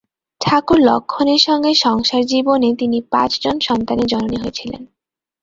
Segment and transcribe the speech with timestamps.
[0.41, 4.81] ঠাকুর লক্ষ্মণের সঙ্গে সংসার জীবনে তিনি পাঁচ জন সন্তানের জননী ছিলেন।